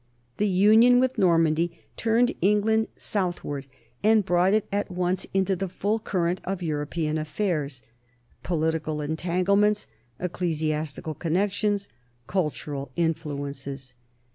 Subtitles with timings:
[0.37, 3.67] The union with Normandy turned England southward
[4.03, 7.83] and brought it at once into the full current of European affairs
[8.41, 9.85] political entanglements,
[10.19, 11.87] ecclesiastical connec tions,
[12.25, 13.93] cultural influences.